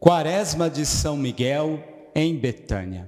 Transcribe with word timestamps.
Quaresma 0.00 0.70
de 0.70 0.86
São 0.86 1.14
Miguel 1.14 1.78
em 2.14 2.34
Betânia. 2.34 3.06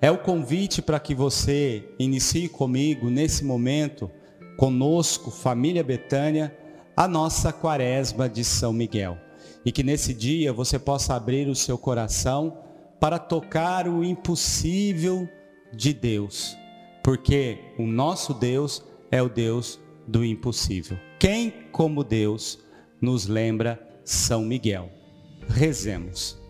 É 0.00 0.10
o 0.10 0.16
convite 0.16 0.80
para 0.80 0.98
que 0.98 1.14
você 1.14 1.86
inicie 1.98 2.48
comigo 2.48 3.10
nesse 3.10 3.44
momento, 3.44 4.10
conosco, 4.56 5.30
família 5.30 5.84
Betânia, 5.84 6.56
a 6.96 7.06
nossa 7.06 7.52
Quaresma 7.52 8.26
de 8.26 8.42
São 8.42 8.72
Miguel. 8.72 9.18
E 9.66 9.70
que 9.70 9.82
nesse 9.82 10.14
dia 10.14 10.50
você 10.50 10.78
possa 10.78 11.14
abrir 11.14 11.46
o 11.46 11.54
seu 11.54 11.76
coração 11.76 12.56
para 12.98 13.18
tocar 13.18 13.86
o 13.86 14.02
impossível 14.02 15.28
de 15.74 15.92
Deus, 15.92 16.56
porque 17.04 17.58
o 17.78 17.86
nosso 17.86 18.32
Deus 18.32 18.82
é 19.10 19.20
o 19.22 19.28
Deus 19.28 19.78
do 20.08 20.24
impossível. 20.24 20.96
Quem, 21.18 21.52
como 21.70 22.02
Deus, 22.02 22.58
nos 22.98 23.26
lembra 23.26 23.78
São 24.06 24.42
Miguel? 24.42 24.99
Rezemos. 25.50 26.40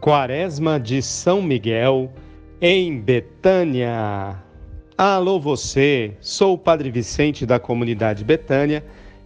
Quaresma 0.00 0.80
de 0.80 1.02
São 1.02 1.42
Miguel, 1.42 2.12
em 2.60 2.98
Betânia. 3.00 4.42
Alô 4.96 5.38
você, 5.38 6.16
sou 6.20 6.54
o 6.54 6.58
Padre 6.58 6.90
Vicente 6.90 7.44
da 7.44 7.58
comunidade 7.58 8.24
Betânia 8.24 8.84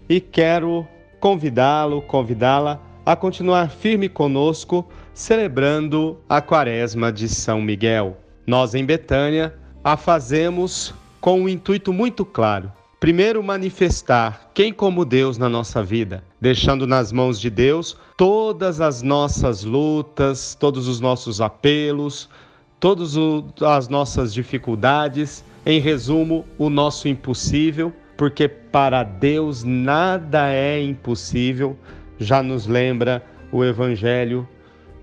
e 0.08 0.20
quero 0.20 0.86
convidá-lo, 1.20 2.02
convidá-la 2.02 2.80
a 3.06 3.14
continuar 3.14 3.70
firme 3.70 4.08
conosco, 4.08 4.86
celebrando 5.14 6.18
a 6.28 6.42
Quaresma 6.42 7.12
de 7.12 7.28
São 7.28 7.60
Miguel. 7.60 8.16
Nós 8.46 8.74
em 8.74 8.84
Betânia 8.84 9.54
a 9.82 9.96
fazemos 9.96 10.94
com 11.20 11.42
um 11.42 11.48
intuito 11.48 11.92
muito 11.92 12.24
claro 12.24 12.72
Primeiro, 13.00 13.40
manifestar 13.44 14.50
quem 14.52 14.72
como 14.72 15.04
Deus 15.04 15.38
na 15.38 15.48
nossa 15.48 15.84
vida, 15.84 16.24
deixando 16.40 16.84
nas 16.84 17.12
mãos 17.12 17.40
de 17.40 17.48
Deus 17.48 17.96
todas 18.16 18.80
as 18.80 19.02
nossas 19.02 19.62
lutas, 19.62 20.56
todos 20.58 20.88
os 20.88 20.98
nossos 20.98 21.40
apelos, 21.40 22.28
todas 22.80 23.14
as 23.64 23.88
nossas 23.88 24.34
dificuldades, 24.34 25.44
em 25.64 25.78
resumo, 25.78 26.44
o 26.58 26.68
nosso 26.68 27.06
impossível, 27.06 27.92
porque 28.16 28.48
para 28.48 29.04
Deus 29.04 29.62
nada 29.62 30.52
é 30.52 30.82
impossível, 30.82 31.78
já 32.18 32.42
nos 32.42 32.66
lembra 32.66 33.24
o 33.52 33.64
Evangelho 33.64 34.46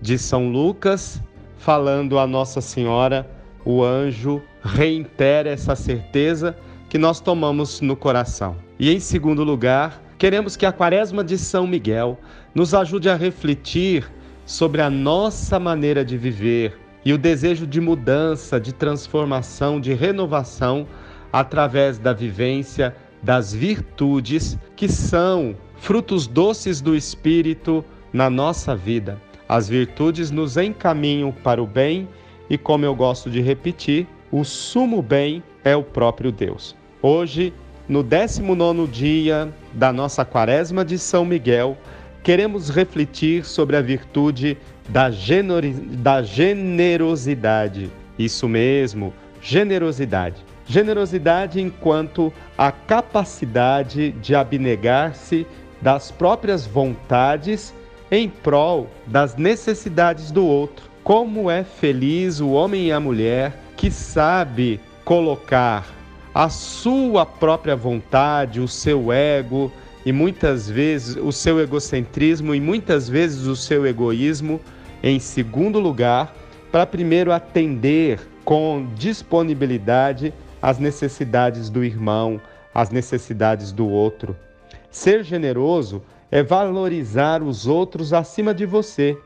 de 0.02 0.18
São 0.18 0.50
Lucas, 0.50 1.18
falando 1.56 2.18
a 2.18 2.26
Nossa 2.26 2.60
Senhora, 2.60 3.26
o 3.64 3.82
anjo 3.82 4.42
reitera 4.62 5.48
essa 5.48 5.74
certeza 5.74 6.54
que 6.96 7.00
nós 7.02 7.20
tomamos 7.20 7.82
no 7.82 7.94
coração. 7.94 8.56
E 8.78 8.90
em 8.90 8.98
segundo 8.98 9.44
lugar, 9.44 10.02
queremos 10.16 10.56
que 10.56 10.64
a 10.64 10.72
Quaresma 10.72 11.22
de 11.22 11.36
São 11.36 11.66
Miguel 11.66 12.18
nos 12.54 12.72
ajude 12.72 13.10
a 13.10 13.14
refletir 13.14 14.10
sobre 14.46 14.80
a 14.80 14.88
nossa 14.88 15.60
maneira 15.60 16.02
de 16.02 16.16
viver 16.16 16.74
e 17.04 17.12
o 17.12 17.18
desejo 17.18 17.66
de 17.66 17.82
mudança, 17.82 18.58
de 18.58 18.72
transformação, 18.72 19.78
de 19.78 19.92
renovação 19.92 20.86
através 21.30 21.98
da 21.98 22.14
vivência 22.14 22.96
das 23.22 23.52
virtudes 23.52 24.58
que 24.74 24.88
são 24.88 25.54
frutos 25.74 26.26
doces 26.26 26.80
do 26.80 26.96
Espírito 26.96 27.84
na 28.10 28.30
nossa 28.30 28.74
vida. 28.74 29.20
As 29.46 29.68
virtudes 29.68 30.30
nos 30.30 30.56
encaminham 30.56 31.30
para 31.30 31.62
o 31.62 31.66
bem 31.66 32.08
e, 32.48 32.56
como 32.56 32.86
eu 32.86 32.94
gosto 32.94 33.28
de 33.28 33.42
repetir, 33.42 34.06
o 34.32 34.44
sumo 34.44 35.02
bem 35.02 35.42
é 35.62 35.76
o 35.76 35.82
próprio 35.82 36.32
Deus. 36.32 36.74
Hoje, 37.02 37.52
no 37.86 38.02
19 38.02 38.86
dia 38.86 39.52
da 39.72 39.92
nossa 39.92 40.24
Quaresma 40.24 40.82
de 40.84 40.98
São 40.98 41.26
Miguel, 41.26 41.76
queremos 42.22 42.70
refletir 42.70 43.44
sobre 43.44 43.76
a 43.76 43.82
virtude 43.82 44.56
da, 44.88 45.10
da 45.10 46.22
generosidade. 46.22 47.90
Isso 48.18 48.48
mesmo, 48.48 49.12
generosidade. 49.42 50.42
Generosidade 50.66 51.60
enquanto 51.60 52.32
a 52.56 52.72
capacidade 52.72 54.12
de 54.12 54.34
abnegar-se 54.34 55.46
das 55.80 56.10
próprias 56.10 56.66
vontades 56.66 57.74
em 58.10 58.28
prol 58.28 58.88
das 59.06 59.36
necessidades 59.36 60.30
do 60.30 60.46
outro. 60.46 60.86
Como 61.04 61.50
é 61.50 61.62
feliz 61.62 62.40
o 62.40 62.50
homem 62.52 62.86
e 62.86 62.92
a 62.92 62.98
mulher 62.98 63.52
que 63.76 63.90
sabe 63.90 64.80
colocar 65.04 65.95
a 66.36 66.50
sua 66.50 67.24
própria 67.24 67.74
vontade, 67.74 68.60
o 68.60 68.68
seu 68.68 69.10
ego 69.10 69.72
e 70.04 70.12
muitas 70.12 70.68
vezes 70.68 71.16
o 71.16 71.32
seu 71.32 71.58
egocentrismo 71.58 72.54
e 72.54 72.60
muitas 72.60 73.08
vezes 73.08 73.46
o 73.46 73.56
seu 73.56 73.86
egoísmo 73.86 74.60
em 75.02 75.18
segundo 75.18 75.80
lugar, 75.80 76.36
para 76.70 76.84
primeiro 76.84 77.32
atender 77.32 78.20
com 78.44 78.86
disponibilidade 78.94 80.34
as 80.60 80.78
necessidades 80.78 81.70
do 81.70 81.82
irmão, 81.82 82.38
as 82.74 82.90
necessidades 82.90 83.72
do 83.72 83.88
outro. 83.88 84.36
Ser 84.90 85.24
generoso 85.24 86.02
é 86.30 86.42
valorizar 86.42 87.42
os 87.42 87.66
outros 87.66 88.12
acima 88.12 88.52
de 88.52 88.66
você 88.66 89.16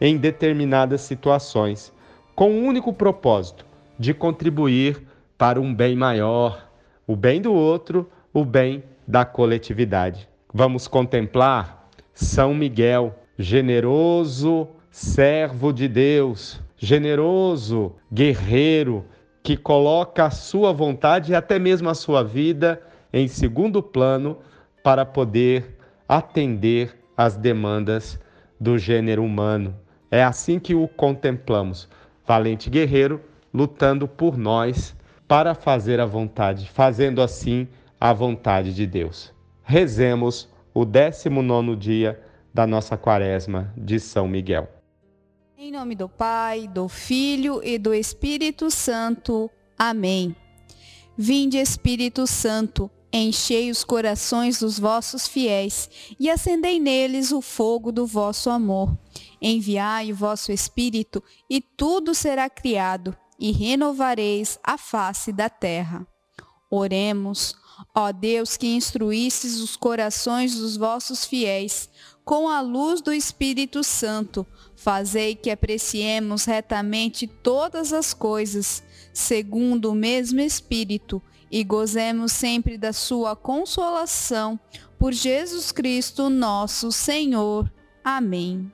em 0.00 0.16
determinadas 0.16 1.02
situações, 1.02 1.92
com 2.34 2.52
o 2.52 2.54
um 2.54 2.66
único 2.66 2.90
propósito 2.90 3.66
de 3.98 4.14
contribuir 4.14 5.02
para 5.44 5.60
um 5.60 5.74
bem 5.74 5.94
maior, 5.94 6.70
o 7.06 7.14
bem 7.14 7.38
do 7.38 7.52
outro, 7.52 8.10
o 8.32 8.46
bem 8.46 8.82
da 9.06 9.26
coletividade. 9.26 10.26
Vamos 10.50 10.88
contemplar 10.88 11.86
São 12.14 12.54
Miguel, 12.54 13.14
generoso 13.38 14.66
servo 14.90 15.70
de 15.70 15.86
Deus, 15.86 16.62
generoso 16.78 17.94
guerreiro 18.10 19.04
que 19.42 19.54
coloca 19.54 20.24
a 20.24 20.30
sua 20.30 20.72
vontade 20.72 21.32
e 21.32 21.34
até 21.34 21.58
mesmo 21.58 21.90
a 21.90 21.94
sua 21.94 22.24
vida 22.24 22.80
em 23.12 23.28
segundo 23.28 23.82
plano 23.82 24.38
para 24.82 25.04
poder 25.04 25.76
atender 26.08 26.98
às 27.14 27.36
demandas 27.36 28.18
do 28.58 28.78
gênero 28.78 29.22
humano. 29.22 29.74
É 30.10 30.24
assim 30.24 30.58
que 30.58 30.74
o 30.74 30.88
contemplamos. 30.88 31.86
Valente 32.26 32.70
guerreiro 32.70 33.20
lutando 33.52 34.08
por 34.08 34.38
nós 34.38 34.96
para 35.26 35.54
fazer 35.54 36.00
a 36.00 36.06
vontade, 36.06 36.68
fazendo 36.68 37.22
assim 37.22 37.68
a 38.00 38.12
vontade 38.12 38.74
de 38.74 38.86
Deus. 38.86 39.32
Rezemos 39.62 40.48
o 40.72 40.84
19 40.84 41.76
dia 41.76 42.20
da 42.52 42.66
nossa 42.66 42.96
quaresma 42.96 43.72
de 43.76 43.98
São 43.98 44.28
Miguel. 44.28 44.68
Em 45.56 45.72
nome 45.72 45.94
do 45.94 46.08
Pai, 46.08 46.68
do 46.68 46.88
Filho 46.88 47.60
e 47.64 47.78
do 47.78 47.94
Espírito 47.94 48.70
Santo. 48.70 49.50
Amém. 49.78 50.36
Vinde, 51.16 51.56
Espírito 51.58 52.26
Santo, 52.26 52.90
enchei 53.12 53.70
os 53.70 53.82
corações 53.82 54.60
dos 54.60 54.78
vossos 54.78 55.26
fiéis 55.26 55.88
e 56.20 56.28
acendei 56.28 56.78
neles 56.78 57.32
o 57.32 57.40
fogo 57.40 57.90
do 57.90 58.06
vosso 58.06 58.50
amor. 58.50 58.96
Enviai 59.40 60.12
o 60.12 60.16
vosso 60.16 60.52
Espírito 60.52 61.22
e 61.48 61.60
tudo 61.60 62.14
será 62.14 62.50
criado 62.50 63.16
e 63.38 63.52
renovareis 63.52 64.58
a 64.62 64.76
face 64.78 65.32
da 65.32 65.48
terra. 65.48 66.06
Oremos, 66.70 67.54
ó 67.94 68.10
Deus 68.12 68.56
que 68.56 68.66
instruístes 68.66 69.60
os 69.60 69.76
corações 69.76 70.56
dos 70.56 70.76
vossos 70.76 71.24
fiéis 71.24 71.88
com 72.24 72.48
a 72.48 72.60
luz 72.60 73.02
do 73.02 73.12
Espírito 73.12 73.84
Santo, 73.84 74.46
fazei 74.74 75.34
que 75.34 75.50
apreciemos 75.50 76.46
retamente 76.46 77.26
todas 77.26 77.92
as 77.92 78.14
coisas, 78.14 78.82
segundo 79.12 79.90
o 79.90 79.94
mesmo 79.94 80.40
Espírito, 80.40 81.22
e 81.50 81.62
gozemos 81.62 82.32
sempre 82.32 82.78
da 82.78 82.92
sua 82.92 83.36
consolação, 83.36 84.58
por 84.98 85.12
Jesus 85.12 85.70
Cristo 85.70 86.30
nosso 86.30 86.90
Senhor. 86.90 87.70
Amém. 88.02 88.72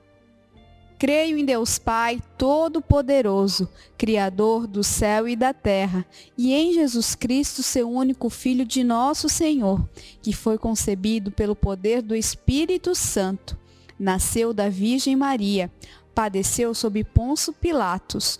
Creio 1.01 1.35
em 1.35 1.43
Deus 1.43 1.79
Pai 1.79 2.21
Todo-Poderoso, 2.37 3.67
Criador 3.97 4.67
do 4.67 4.83
céu 4.83 5.27
e 5.27 5.35
da 5.35 5.51
terra, 5.51 6.05
e 6.37 6.53
em 6.53 6.73
Jesus 6.73 7.15
Cristo, 7.15 7.63
seu 7.63 7.89
único 7.89 8.29
Filho 8.29 8.63
de 8.63 8.83
nosso 8.83 9.27
Senhor, 9.27 9.83
que 10.21 10.31
foi 10.31 10.59
concebido 10.59 11.31
pelo 11.31 11.55
poder 11.55 12.03
do 12.03 12.13
Espírito 12.13 12.93
Santo. 12.93 13.57
Nasceu 13.97 14.53
da 14.53 14.69
Virgem 14.69 15.15
Maria, 15.15 15.71
padeceu 16.13 16.71
sob 16.75 17.03
Ponço 17.03 17.51
Pilatos 17.51 18.39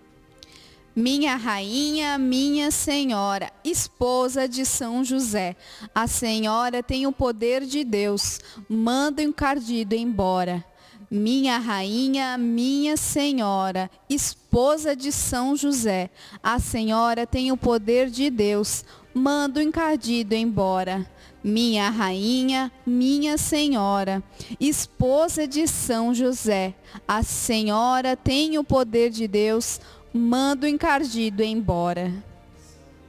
Minha 0.93 1.37
rainha, 1.37 2.17
minha 2.17 2.69
senhora, 2.69 3.49
esposa 3.63 4.45
de 4.45 4.65
São 4.65 5.05
José, 5.05 5.55
a 5.95 6.05
senhora 6.05 6.83
tem 6.83 7.07
o 7.07 7.13
poder 7.13 7.65
de 7.65 7.85
Deus, 7.85 8.41
manda 8.67 9.21
o 9.21 9.25
encardido 9.25 9.95
embora. 9.95 10.65
Minha 11.09 11.57
rainha, 11.59 12.37
minha 12.37 12.97
senhora, 12.97 13.89
esposa 14.09 14.93
de 14.93 15.13
São 15.13 15.55
José, 15.55 16.09
a 16.43 16.59
senhora 16.59 17.25
tem 17.25 17.53
o 17.53 17.57
poder 17.57 18.09
de 18.09 18.29
Deus, 18.29 18.83
manda 19.13 19.61
o 19.61 19.63
encardido 19.63 20.35
embora. 20.35 21.09
Minha 21.43 21.89
rainha, 21.89 22.71
minha 22.85 23.37
senhora, 23.37 24.21
esposa 24.59 25.47
de 25.47 25.67
São 25.67 26.13
José, 26.13 26.75
a 27.07 27.23
senhora 27.23 28.15
tem 28.15 28.59
o 28.59 28.63
poder 28.63 29.09
de 29.09 29.27
Deus, 29.27 29.79
manda 29.79 30.00
o 30.13 30.67
encardido 30.67 31.41
embora. 31.41 32.11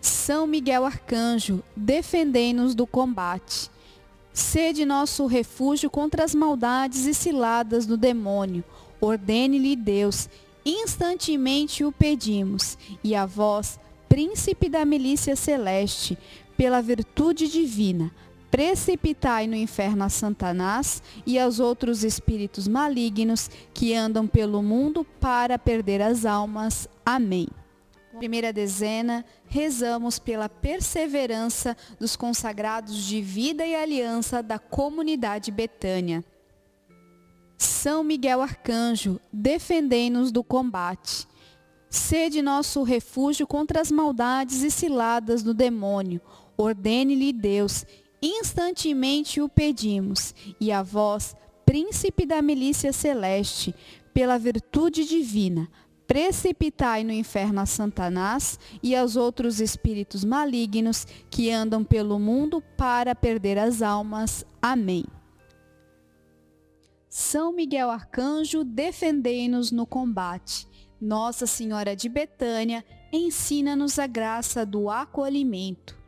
São 0.00 0.46
Miguel 0.46 0.84
Arcanjo, 0.84 1.62
defendei-nos 1.76 2.74
do 2.74 2.86
combate. 2.86 3.70
Sede 4.32 4.84
nosso 4.84 5.26
refúgio 5.26 5.90
contra 5.90 6.24
as 6.24 6.34
maldades 6.34 7.06
e 7.06 7.12
ciladas 7.12 7.86
do 7.86 7.96
demônio. 7.96 8.64
Ordene-lhe 9.00 9.76
Deus, 9.76 10.28
instantemente 10.64 11.84
o 11.84 11.92
pedimos. 11.92 12.78
E 13.02 13.14
a 13.14 13.26
vós, 13.26 13.78
príncipe 14.08 14.68
da 14.68 14.84
milícia 14.84 15.36
celeste, 15.36 16.16
pela 16.56 16.80
virtude 16.80 17.48
divina, 17.48 18.10
precipitai 18.50 19.46
no 19.46 19.56
inferno 19.56 20.04
a 20.04 20.08
Satanás 20.08 21.02
e 21.26 21.38
aos 21.38 21.58
outros 21.58 22.04
espíritos 22.04 22.68
malignos 22.68 23.50
que 23.72 23.94
andam 23.94 24.26
pelo 24.26 24.62
mundo 24.62 25.04
para 25.18 25.58
perder 25.58 26.02
as 26.02 26.26
almas. 26.26 26.88
Amém. 27.04 27.48
Primeira 28.18 28.52
dezena, 28.52 29.24
rezamos 29.46 30.18
pela 30.18 30.48
perseverança 30.48 31.76
dos 31.98 32.14
consagrados 32.14 33.02
de 33.04 33.22
vida 33.22 33.66
e 33.66 33.74
aliança 33.74 34.42
da 34.42 34.58
comunidade 34.58 35.50
Betânia. 35.50 36.22
São 37.56 38.04
Miguel 38.04 38.42
Arcanjo, 38.42 39.20
defendei-nos 39.32 40.30
do 40.30 40.44
combate. 40.44 41.26
Sede 41.88 42.42
nosso 42.42 42.82
refúgio 42.82 43.46
contra 43.46 43.80
as 43.80 43.90
maldades 43.90 44.62
e 44.62 44.70
ciladas 44.70 45.42
do 45.42 45.54
demônio. 45.54 46.20
Ordene-lhe 46.56 47.32
Deus, 47.32 47.84
instantemente 48.20 49.40
o 49.40 49.48
pedimos. 49.48 50.34
E 50.60 50.70
a 50.70 50.82
vós, 50.82 51.34
príncipe 51.64 52.26
da 52.26 52.42
milícia 52.42 52.92
celeste, 52.92 53.74
pela 54.12 54.38
virtude 54.38 55.04
divina, 55.04 55.68
precipitai 56.12 57.04
no 57.04 57.10
inferno 57.10 57.62
a 57.62 57.64
Satanás 57.64 58.60
e 58.82 58.94
aos 58.94 59.16
outros 59.16 59.62
espíritos 59.62 60.24
malignos 60.24 61.06
que 61.30 61.50
andam 61.50 61.82
pelo 61.82 62.18
mundo 62.18 62.62
para 62.76 63.14
perder 63.14 63.58
as 63.58 63.80
almas. 63.80 64.44
Amém. 64.60 65.06
São 67.08 67.50
Miguel 67.50 67.90
Arcanjo, 67.90 68.62
defendei-nos 68.62 69.72
no 69.72 69.86
combate. 69.86 70.68
Nossa 71.00 71.46
Senhora 71.46 71.96
de 71.96 72.10
Betânia, 72.10 72.84
ensina-nos 73.10 73.98
a 73.98 74.06
graça 74.06 74.66
do 74.66 74.90
acolhimento. 74.90 75.98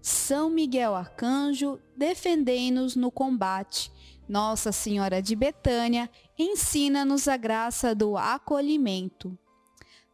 São 0.00 0.48
Miguel 0.50 0.94
Arcanjo, 0.94 1.80
defendei-nos 1.96 2.94
no 2.94 3.10
combate. 3.10 3.90
Nossa 4.28 4.70
Senhora 4.70 5.20
de 5.20 5.34
Betânia, 5.34 6.08
ensina-nos 6.38 7.26
a 7.26 7.36
graça 7.36 7.92
do 7.92 8.16
acolhimento. 8.16 9.36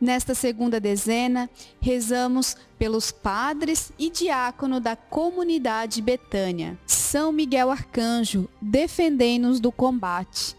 Nesta 0.00 0.34
segunda 0.34 0.80
dezena, 0.80 1.48
rezamos 1.80 2.56
pelos 2.78 3.10
padres 3.10 3.92
e 3.98 4.10
diácono 4.10 4.80
da 4.80 4.96
comunidade 4.96 6.02
Betânia. 6.02 6.78
São 6.86 7.32
Miguel 7.32 7.70
Arcanjo, 7.70 8.48
defendei-nos 8.60 9.60
do 9.60 9.70
combate. 9.70 10.56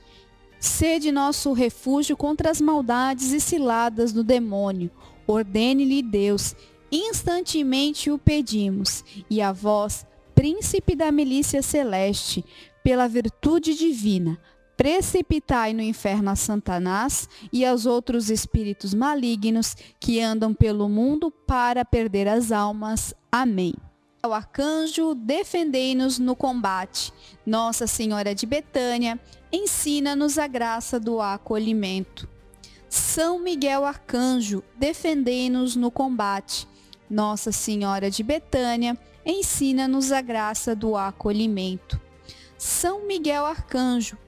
Sede 0.60 1.12
nosso 1.12 1.54
refúgio 1.54 2.18
contra 2.18 2.50
as 2.50 2.60
maldades 2.60 3.32
e 3.34 3.40
ciladas 3.40 4.12
do 4.12 4.24
demônio. 4.24 4.90
Ordene-lhe 5.28 6.02
Deus, 6.02 6.56
instantemente 6.92 8.10
o 8.10 8.18
pedimos. 8.18 9.04
E 9.30 9.42
a 9.42 9.52
vós, 9.52 10.06
príncipe 10.34 10.96
da 10.96 11.12
milícia 11.12 11.62
celeste, 11.62 12.44
pela 12.84 13.08
virtude 13.08 13.76
divina, 13.76 14.40
precipitai 14.78 15.74
no 15.74 15.82
inferno 15.82 16.30
a 16.30 16.36
Satanás 16.36 17.30
e 17.52 17.66
aos 17.66 17.86
outros 17.86 18.30
espíritos 18.30 18.94
malignos 18.94 19.76
que 20.00 20.22
andam 20.22 20.54
pelo 20.54 20.90
mundo 20.90 21.32
para 21.32 21.86
perder 21.86 22.28
as 22.28 22.52
almas. 22.52 23.14
Amém. 23.32 23.74
O 24.26 24.34
arcanjo, 24.34 25.14
defendei-nos 25.14 26.18
no 26.18 26.36
combate. 26.36 27.14
Nossa 27.46 27.86
Senhora 27.86 28.34
de 28.34 28.46
Betânia, 28.46 29.20
ensina-nos 29.52 30.40
a 30.40 30.48
graça 30.48 31.00
do 31.00 31.22
acolhimento. 31.22 32.28
São 32.90 33.40
Miguel 33.40 33.86
Arcanjo, 33.86 34.64
defendei-nos 34.78 35.76
no 35.76 35.92
combate. 35.92 36.68
Nossa 37.10 37.52
Senhora 37.52 38.10
de 38.10 38.24
Betânia, 38.24 38.98
ensina-nos 39.26 40.12
a 40.12 40.22
graça 40.22 40.76
do 40.76 40.96
acolhimento. 40.96 42.00
São 42.58 43.06
Miguel 43.06 43.46
Arcanjo, 43.46 44.18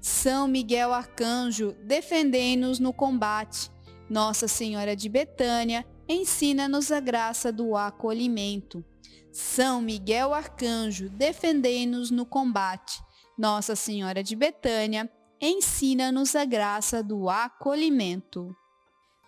São 0.00 0.48
Miguel 0.48 0.94
Arcanjo, 0.94 1.72
defendei-nos 1.84 2.78
no 2.78 2.92
combate. 2.92 3.70
Nossa 4.08 4.48
Senhora 4.48 4.96
de 4.96 5.08
Betânia, 5.08 5.86
ensina-nos 6.08 6.90
a 6.90 7.00
graça 7.00 7.52
do 7.52 7.76
acolhimento. 7.76 8.84
São 9.30 9.80
Miguel 9.80 10.34
Arcanjo, 10.34 11.08
defendei-nos 11.10 12.10
no 12.10 12.24
combate. 12.24 13.00
Nossa 13.38 13.76
Senhora 13.76 14.22
de 14.22 14.34
Betânia, 14.34 15.10
ensina-nos 15.40 16.34
a 16.34 16.44
graça 16.44 17.02
do 17.02 17.28
acolhimento. 17.28 18.54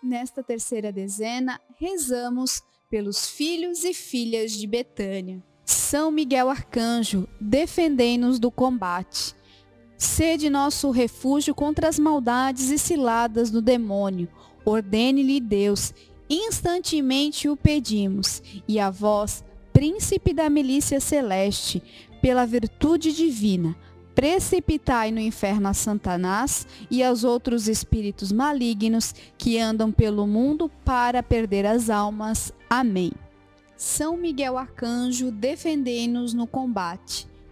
Nesta 0.03 0.43
terceira 0.43 0.91
dezena, 0.91 1.61
rezamos 1.79 2.61
pelos 2.89 3.29
filhos 3.29 3.83
e 3.83 3.93
filhas 3.93 4.51
de 4.51 4.67
Betânia. 4.67 5.41
São 5.65 6.11
Miguel 6.11 6.49
Arcanjo, 6.49 7.27
defendei-nos 7.39 8.37
do 8.37 8.51
combate. 8.51 9.33
Sede 10.03 10.49
nosso 10.49 10.91
refúgio 10.91 11.55
contra 11.55 11.87
as 11.87 11.97
maldades 11.97 12.69
e 12.69 12.77
ciladas 12.77 13.49
do 13.49 13.61
demônio. 13.61 14.27
Ordene-lhe 14.65 15.39
Deus, 15.39 15.93
instantemente 16.29 17.47
o 17.47 17.55
pedimos, 17.55 18.43
e 18.67 18.81
a 18.81 18.89
vós, 18.89 19.45
príncipe 19.71 20.33
da 20.33 20.49
milícia 20.49 20.99
celeste, 20.99 21.81
pela 22.21 22.45
virtude 22.45 23.13
divina, 23.13 23.77
precipitai 24.13 25.09
no 25.09 25.21
inferno 25.21 25.69
a 25.69 25.73
Satanás 25.73 26.67
e 26.91 27.01
aos 27.01 27.23
outros 27.23 27.69
espíritos 27.69 28.29
malignos 28.29 29.15
que 29.37 29.57
andam 29.57 29.89
pelo 29.89 30.27
mundo 30.27 30.69
para 30.83 31.23
perder 31.23 31.65
as 31.65 31.89
almas. 31.89 32.51
Amém. 32.69 33.13
São 33.77 34.17
Miguel 34.17 34.57
Arcanjo, 34.57 35.31
defendei-nos 35.31 36.33
no 36.33 36.45
combate. 36.45 37.31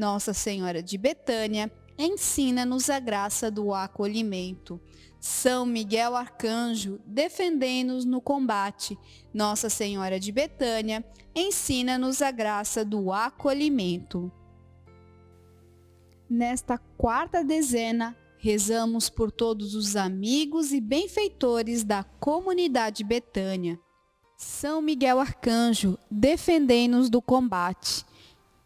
Nossa 0.00 0.32
Senhora 0.32 0.82
de 0.82 0.96
Betânia, 0.96 1.70
ensina-nos 1.98 2.88
a 2.88 2.98
graça 2.98 3.50
do 3.50 3.74
acolhimento. 3.74 4.80
São 5.20 5.66
Miguel 5.66 6.16
Arcanjo, 6.16 6.98
defendei-nos 7.04 8.06
no 8.06 8.18
combate. 8.18 8.98
Nossa 9.34 9.68
Senhora 9.68 10.18
de 10.18 10.32
Betânia, 10.32 11.04
ensina-nos 11.34 12.22
a 12.22 12.30
graça 12.30 12.82
do 12.82 13.12
acolhimento. 13.12 14.32
Nesta 16.30 16.78
quarta 16.78 17.44
dezena, 17.44 18.16
rezamos 18.38 19.10
por 19.10 19.30
todos 19.30 19.74
os 19.74 19.96
amigos 19.96 20.72
e 20.72 20.80
benfeitores 20.80 21.84
da 21.84 22.02
comunidade 22.02 23.04
Betânia 23.04 23.78
são 24.40 24.80
Miguel 24.80 25.20
Arcanjo, 25.20 25.98
defendei-nos 26.10 27.10
do 27.10 27.20
combate. 27.20 28.06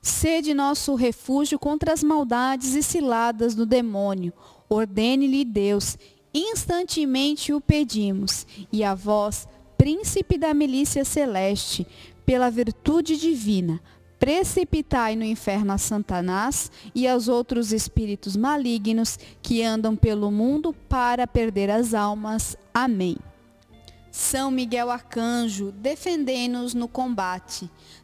Sede 0.04 0.52
nosso 0.52 0.94
refúgio 0.94 1.58
contra 1.58 1.90
as 1.90 2.04
maldades 2.04 2.74
e 2.74 2.82
ciladas 2.82 3.54
do 3.54 3.64
demônio. 3.64 4.34
Ordene-lhe 4.68 5.46
Deus, 5.46 5.96
instantemente 6.34 7.54
o 7.54 7.60
pedimos. 7.60 8.46
E 8.70 8.84
a 8.84 8.94
vós, 8.94 9.48
príncipe 9.78 10.36
da 10.36 10.52
milícia 10.52 11.06
celeste, 11.06 11.86
pela 12.26 12.50
virtude 12.50 13.16
divina, 13.16 13.80
precipitai 14.18 15.16
no 15.16 15.24
inferno 15.24 15.72
a 15.72 15.78
Satanás 15.78 16.70
e 16.94 17.08
aos 17.08 17.26
outros 17.26 17.72
espíritos 17.72 18.36
malignos 18.36 19.18
que 19.40 19.62
andam 19.62 19.96
pelo 19.96 20.30
mundo 20.30 20.74
para 20.86 21.26
perder 21.26 21.70
as 21.70 21.94
almas. 21.94 22.58
Amém. 22.74 23.16
São 24.16 24.48
Miguel 24.48 24.92
Arcanjo, 24.92 25.72
defendei-nos 25.72 26.72
no 26.72 26.86
combate. 26.86 27.68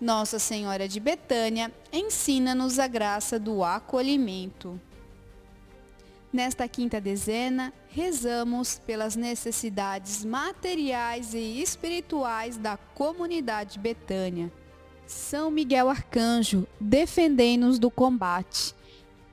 Nossa 0.00 0.38
Senhora 0.38 0.86
de 0.86 1.00
Betânia, 1.00 1.72
ensina-nos 1.90 2.78
a 2.78 2.86
graça 2.86 3.38
do 3.38 3.64
acolhimento. 3.64 4.78
Nesta 6.30 6.68
quinta 6.68 7.00
dezena, 7.00 7.72
rezamos 7.88 8.78
pelas 8.86 9.16
necessidades 9.16 10.22
materiais 10.22 11.32
e 11.32 11.62
espirituais 11.62 12.58
da 12.58 12.76
comunidade 12.76 13.78
Betânia. 13.78 14.52
São 15.06 15.50
Miguel 15.50 15.88
Arcanjo, 15.88 16.66
defendei-nos 16.78 17.78
do 17.78 17.90
combate. 17.90 18.74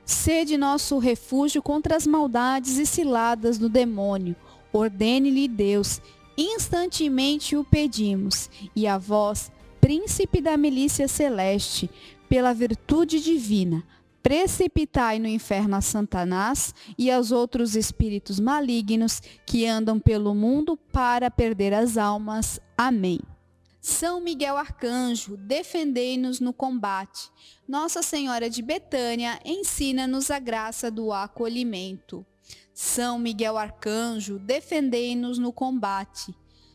Sede 0.06 0.56
nosso 0.56 0.98
refúgio 0.98 1.60
contra 1.60 1.94
as 1.94 2.06
maldades 2.06 2.78
e 2.78 2.86
ciladas 2.86 3.58
do 3.58 3.68
demônio. 3.68 4.34
Ordene-lhe 4.72 5.46
Deus, 5.46 6.00
instantemente 6.38 7.54
o 7.54 7.64
pedimos, 7.64 8.48
e 8.74 8.86
a 8.86 8.96
vós, 8.96 9.52
príncipe 9.84 10.40
da 10.40 10.56
milícia 10.56 11.06
celeste, 11.06 11.90
pela 12.26 12.54
virtude 12.54 13.20
divina, 13.20 13.84
precipitai 14.22 15.18
no 15.18 15.28
inferno 15.28 15.76
a 15.76 15.82
Satanás 15.82 16.74
e 16.96 17.10
aos 17.10 17.30
outros 17.30 17.76
espíritos 17.76 18.40
malignos 18.40 19.20
que 19.44 19.66
andam 19.66 20.00
pelo 20.00 20.34
mundo 20.34 20.74
para 20.90 21.30
perder 21.30 21.74
as 21.74 21.98
almas. 21.98 22.58
Amém. 22.78 23.20
São 23.78 24.22
Miguel 24.22 24.56
Arcanjo, 24.56 25.36
defendei-nos 25.36 26.40
no 26.40 26.54
combate. 26.54 27.30
Nossa 27.68 28.00
Senhora 28.02 28.48
de 28.48 28.62
Betânia, 28.62 29.38
ensina-nos 29.44 30.30
a 30.30 30.38
graça 30.38 30.90
do 30.90 31.12
acolhimento. 31.12 32.24
São 32.72 33.18
Miguel 33.18 33.58
Arcanjo, 33.58 34.38
defendei-nos 34.38 35.36
no 35.36 35.52
combate. 35.52 36.34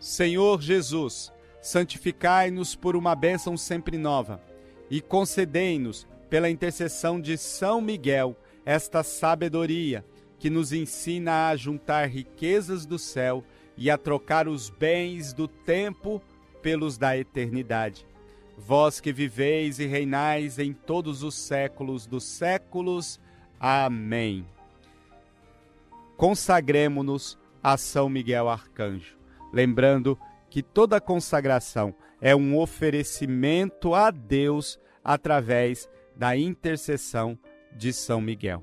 Senhor 0.00 0.62
Jesus, 0.62 1.30
santificai-nos 1.60 2.74
por 2.74 2.96
uma 2.96 3.14
bênção 3.14 3.56
sempre 3.56 3.98
nova 3.98 4.42
e 4.90 5.00
concedei-nos, 5.00 6.08
pela 6.30 6.48
intercessão 6.48 7.20
de 7.20 7.36
São 7.36 7.80
Miguel, 7.80 8.36
esta 8.64 9.02
sabedoria 9.02 10.04
que 10.38 10.48
nos 10.48 10.72
ensina 10.72 11.48
a 11.48 11.56
juntar 11.56 12.08
riquezas 12.08 12.86
do 12.86 12.98
céu 12.98 13.44
e 13.76 13.90
a 13.90 13.98
trocar 13.98 14.48
os 14.48 14.70
bens 14.70 15.32
do 15.32 15.46
tempo 15.46 16.22
pelos 16.62 16.96
da 16.96 17.16
eternidade. 17.16 18.06
Vós 18.56 19.00
que 19.00 19.12
viveis 19.12 19.78
e 19.78 19.86
reinais 19.86 20.58
em 20.58 20.72
todos 20.72 21.22
os 21.22 21.34
séculos 21.34 22.06
dos 22.06 22.24
séculos. 22.24 23.20
Amém. 23.58 24.46
Consagremos-nos 26.16 27.38
a 27.62 27.76
São 27.76 28.08
Miguel 28.08 28.48
Arcanjo, 28.48 29.16
lembrando 29.52 30.18
que 30.48 30.62
toda 30.62 31.00
consagração 31.00 31.94
é 32.20 32.34
um 32.34 32.58
oferecimento 32.58 33.94
a 33.94 34.10
Deus 34.10 34.78
através 35.02 35.88
da 36.14 36.36
intercessão 36.36 37.38
de 37.74 37.92
São 37.92 38.20
Miguel. 38.20 38.62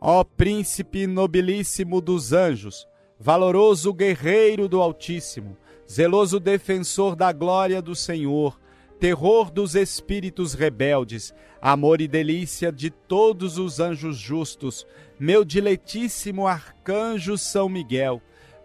Ó 0.00 0.24
príncipe 0.24 1.06
nobilíssimo 1.06 2.00
dos 2.00 2.32
anjos, 2.32 2.86
valoroso 3.18 3.92
guerreiro 3.92 4.68
do 4.68 4.80
Altíssimo, 4.80 5.56
zeloso 5.90 6.40
defensor 6.40 7.14
da 7.14 7.32
glória 7.32 7.80
do 7.80 7.94
Senhor, 7.94 8.58
terror 8.98 9.50
dos 9.50 9.74
espíritos 9.74 10.54
rebeldes, 10.54 11.34
amor 11.60 12.00
e 12.00 12.08
delícia 12.08 12.72
de 12.72 12.90
todos 12.90 13.58
os 13.58 13.80
anjos 13.80 14.16
justos, 14.16 14.86
meu 15.18 15.44
diletíssimo 15.44 16.46
arcanjo 16.46 17.38
São 17.38 17.68
Miguel, 17.68 18.20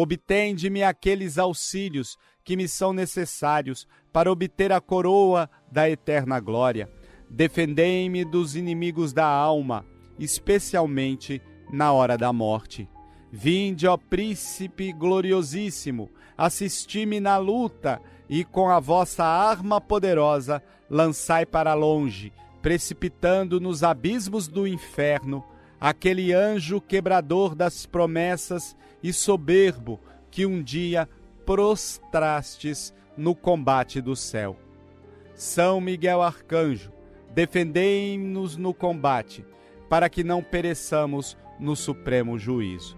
Obtende-me 0.00 0.82
aqueles 0.82 1.38
auxílios 1.38 2.16
que 2.44 2.56
me 2.56 2.68
são 2.68 2.92
necessários 2.92 3.88
para 4.12 4.30
obter 4.30 4.72
a 4.72 4.80
coroa 4.80 5.50
da 5.70 5.88
eterna 5.88 6.38
glória 6.38 6.88
defendei-me 7.28 8.24
dos 8.24 8.56
inimigos 8.56 9.12
da 9.12 9.26
alma, 9.26 9.84
especialmente 10.18 11.42
na 11.70 11.92
hora 11.92 12.16
da 12.16 12.32
morte. 12.32 12.88
Vinde, 13.30 13.86
ó 13.86 13.96
príncipe 13.96 14.92
gloriosíssimo, 14.92 16.10
assisti-me 16.36 17.20
na 17.20 17.36
luta 17.36 18.00
e 18.28 18.44
com 18.44 18.70
a 18.70 18.80
vossa 18.80 19.24
arma 19.24 19.80
poderosa 19.80 20.62
lançai 20.88 21.44
para 21.44 21.74
longe, 21.74 22.32
precipitando 22.62 23.60
nos 23.60 23.82
abismos 23.82 24.48
do 24.48 24.66
inferno, 24.66 25.44
aquele 25.80 26.32
anjo 26.32 26.80
quebrador 26.80 27.54
das 27.54 27.86
promessas 27.86 28.76
e 29.02 29.12
soberbo 29.12 30.00
que 30.30 30.44
um 30.44 30.62
dia 30.62 31.08
prostrastes 31.44 32.94
no 33.16 33.34
combate 33.34 34.00
do 34.00 34.14
céu. 34.14 34.56
São 35.34 35.80
Miguel 35.80 36.20
Arcanjo, 36.20 36.92
defendei-nos 37.32 38.56
no 38.56 38.74
combate, 38.74 39.44
para 39.88 40.08
que 40.08 40.22
não 40.22 40.42
pereçamos 40.42 41.36
no 41.58 41.74
supremo 41.74 42.38
juízo. 42.38 42.96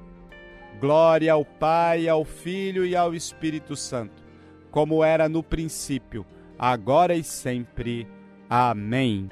Glória 0.81 1.33
ao 1.33 1.45
Pai, 1.45 2.09
ao 2.09 2.25
Filho 2.25 2.85
e 2.87 2.97
ao 2.97 3.15
Espírito 3.15 3.77
Santo, 3.77 4.23
como 4.71 5.05
era 5.05 5.29
no 5.29 5.43
princípio, 5.43 6.25
agora 6.59 7.15
e 7.15 7.23
sempre. 7.23 8.09
Amém. 8.49 9.31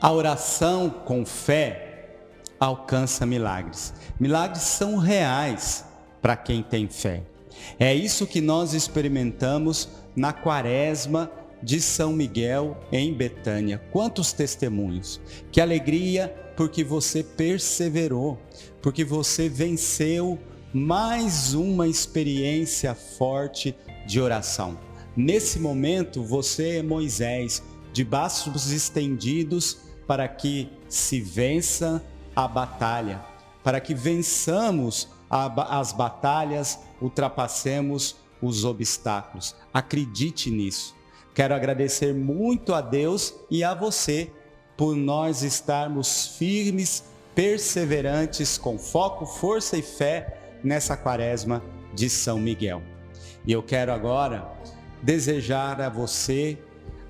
A 0.00 0.12
oração 0.12 0.90
com 0.90 1.24
fé 1.24 2.16
alcança 2.60 3.24
milagres. 3.24 3.94
Milagres 4.20 4.62
são 4.62 4.98
reais 4.98 5.86
para 6.20 6.36
quem 6.36 6.62
tem 6.62 6.86
fé. 6.86 7.22
É 7.78 7.94
isso 7.94 8.26
que 8.26 8.42
nós 8.42 8.74
experimentamos 8.74 9.88
na 10.14 10.34
quaresma 10.34 11.30
de 11.62 11.80
São 11.80 12.12
Miguel 12.12 12.76
em 12.92 13.12
Betânia. 13.14 13.82
Quantos 13.90 14.34
testemunhos! 14.34 15.18
Que 15.50 15.62
alegria 15.62 16.28
porque 16.56 16.84
você 16.84 17.22
perseverou, 17.22 18.38
porque 18.82 19.02
você 19.02 19.48
venceu 19.48 20.38
mais 20.74 21.54
uma 21.54 21.88
experiência 21.88 22.94
forte 22.94 23.74
de 24.06 24.20
oração. 24.20 24.78
Nesse 25.16 25.58
momento, 25.58 26.22
você 26.22 26.76
é 26.76 26.82
Moisés, 26.82 27.62
de 27.94 28.04
braços 28.04 28.70
estendidos 28.70 29.85
para 30.06 30.28
que 30.28 30.70
se 30.88 31.20
vença 31.20 32.04
a 32.34 32.46
batalha, 32.46 33.24
para 33.62 33.80
que 33.80 33.94
vençamos 33.94 35.08
as 35.28 35.92
batalhas, 35.92 36.78
ultrapassemos 37.00 38.16
os 38.40 38.64
obstáculos. 38.64 39.56
Acredite 39.72 40.50
nisso. 40.50 40.94
Quero 41.34 41.54
agradecer 41.54 42.14
muito 42.14 42.72
a 42.72 42.80
Deus 42.80 43.34
e 43.50 43.64
a 43.64 43.74
você 43.74 44.30
por 44.76 44.94
nós 44.94 45.42
estarmos 45.42 46.36
firmes, 46.38 47.04
perseverantes, 47.34 48.56
com 48.56 48.78
foco, 48.78 49.26
força 49.26 49.76
e 49.76 49.82
fé 49.82 50.58
nessa 50.62 50.96
quaresma 50.96 51.62
de 51.94 52.08
São 52.08 52.38
Miguel. 52.38 52.82
E 53.46 53.52
eu 53.52 53.62
quero 53.62 53.92
agora 53.92 54.50
desejar 55.02 55.80
a 55.80 55.88
você 55.88 56.58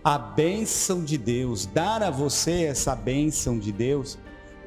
a 0.07 0.19
bênção 0.19 1.03
de 1.03 1.19
Deus, 1.19 1.67
dar 1.67 2.01
a 2.01 2.13
você 2.13 2.63
essa 2.63 2.95
bênção 2.95 3.59
de 3.59 3.73
Deus, 3.73 4.17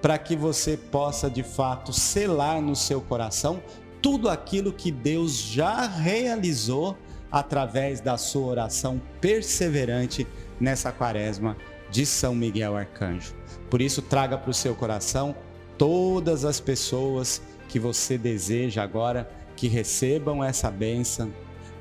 para 0.01 0.17
que 0.17 0.35
você 0.35 0.75
possa 0.75 1.29
de 1.29 1.43
fato 1.43 1.93
selar 1.93 2.61
no 2.61 2.75
seu 2.75 2.99
coração 2.99 3.63
tudo 4.01 4.27
aquilo 4.27 4.73
que 4.73 4.91
Deus 4.91 5.37
já 5.37 5.87
realizou 5.87 6.97
através 7.31 8.01
da 8.01 8.17
sua 8.17 8.47
oração 8.47 9.01
perseverante 9.21 10.27
nessa 10.59 10.91
quaresma 10.91 11.55
de 11.89 12.05
São 12.05 12.35
Miguel 12.35 12.75
Arcanjo. 12.75 13.33
Por 13.69 13.81
isso, 13.81 14.01
traga 14.01 14.37
para 14.37 14.51
o 14.51 14.53
seu 14.53 14.75
coração 14.75 15.33
todas 15.77 16.43
as 16.43 16.59
pessoas 16.59 17.41
que 17.69 17.79
você 17.79 18.17
deseja 18.17 18.83
agora 18.83 19.31
que 19.55 19.69
recebam 19.69 20.43
essa 20.43 20.69
bênção. 20.69 21.31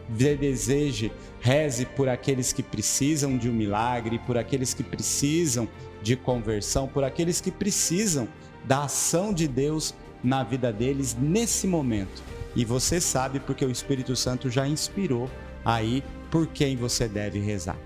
Deseje, 0.09 1.12
reze 1.40 1.85
por 1.85 2.09
aqueles 2.09 2.53
que 2.53 2.62
precisam 2.62 3.37
de 3.37 3.49
um 3.49 3.53
milagre, 3.53 4.18
por 4.21 4.38
aqueles 4.38 4.73
que 4.73 4.83
precisam 4.83 5.68
de 6.03 6.16
conversão, 6.16 6.88
por 6.88 7.05
aqueles 7.05 7.40
que 7.40 7.51
precisam 7.51 8.27
da 8.64 8.85
ação 8.85 9.33
de 9.33 9.47
Deus 9.47 9.94
na 10.23 10.42
vida 10.42 10.73
deles 10.73 11.16
nesse 11.18 11.66
momento. 11.66 12.23
E 12.57 12.64
você 12.64 13.01
sabe 13.01 13.38
porque 13.38 13.64
o 13.64 13.71
Espírito 13.71 14.16
Santo 14.16 14.51
já 14.51 14.66
inspirou 14.66 15.31
aí 15.64 16.03
por 16.31 16.47
quem 16.47 16.77
você 16.77 17.07
deve 17.07 17.38
rezar. 17.38 17.77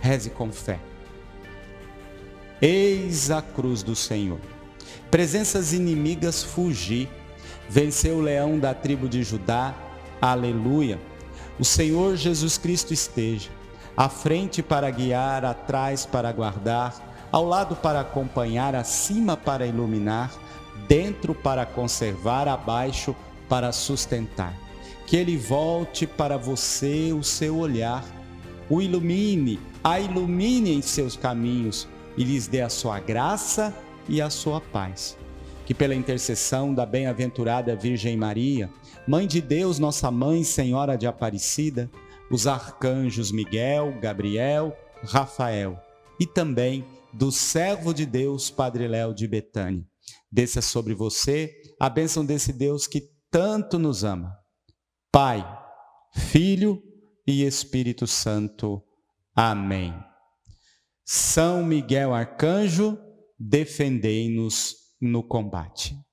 Reze 0.00 0.30
com 0.30 0.50
fé. 0.52 0.78
Eis 2.62 3.30
a 3.30 3.42
cruz 3.42 3.82
do 3.82 3.96
Senhor. 3.96 4.38
Presenças 5.10 5.72
inimigas 5.72 6.42
fugi. 6.42 7.08
Venceu 7.68 8.16
o 8.16 8.20
leão 8.20 8.58
da 8.58 8.72
tribo 8.72 9.08
de 9.08 9.22
Judá. 9.22 9.74
Aleluia. 10.20 10.98
O 11.58 11.64
Senhor 11.64 12.16
Jesus 12.16 12.58
Cristo 12.58 12.92
esteja 12.92 13.50
à 13.96 14.08
frente 14.08 14.62
para 14.62 14.90
guiar, 14.90 15.44
atrás 15.44 16.04
para 16.04 16.32
guardar, 16.32 17.28
ao 17.30 17.44
lado 17.44 17.76
para 17.76 18.00
acompanhar, 18.00 18.74
acima 18.74 19.36
para 19.36 19.66
iluminar, 19.66 20.32
dentro 20.88 21.34
para 21.34 21.64
conservar, 21.64 22.48
abaixo 22.48 23.14
para 23.48 23.70
sustentar. 23.72 24.54
Que 25.06 25.16
ele 25.16 25.36
volte 25.36 26.06
para 26.06 26.36
você 26.36 27.12
o 27.12 27.22
seu 27.22 27.56
olhar, 27.58 28.04
o 28.68 28.80
ilumine, 28.82 29.60
a 29.82 30.00
ilumine 30.00 30.74
em 30.74 30.82
seus 30.82 31.16
caminhos 31.16 31.86
e 32.16 32.24
lhes 32.24 32.48
dê 32.48 32.62
a 32.62 32.68
sua 32.68 32.98
graça 32.98 33.72
e 34.08 34.20
a 34.20 34.30
sua 34.30 34.60
paz. 34.60 35.16
Que 35.66 35.74
pela 35.74 35.94
intercessão 35.94 36.74
da 36.74 36.84
bem-aventurada 36.84 37.74
Virgem 37.74 38.16
Maria, 38.16 38.70
Mãe 39.06 39.26
de 39.26 39.40
Deus, 39.40 39.78
nossa 39.78 40.10
Mãe, 40.10 40.44
Senhora 40.44 40.96
de 40.96 41.06
Aparecida, 41.06 41.90
os 42.30 42.46
arcanjos 42.46 43.30
Miguel, 43.30 43.98
Gabriel, 44.00 44.76
Rafael 45.02 45.78
e 46.18 46.26
também 46.26 46.84
do 47.12 47.30
servo 47.30 47.92
de 47.94 48.06
Deus, 48.06 48.50
Padre 48.50 48.88
Léo 48.88 49.14
de 49.14 49.26
Betânia. 49.28 49.86
Desça 50.30 50.60
sobre 50.60 50.94
você 50.94 51.54
a 51.78 51.88
bênção 51.88 52.24
desse 52.24 52.52
Deus 52.52 52.86
que 52.86 53.08
tanto 53.30 53.78
nos 53.78 54.04
ama. 54.04 54.36
Pai, 55.12 55.46
Filho 56.12 56.82
e 57.26 57.44
Espírito 57.44 58.06
Santo. 58.06 58.82
Amém. 59.34 59.94
São 61.04 61.64
Miguel 61.64 62.14
Arcanjo, 62.14 62.98
defendei-nos 63.38 64.83
no 65.04 65.22
combate. 65.28 66.03